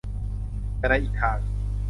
[0.77, 1.39] แต่ในอีกทาง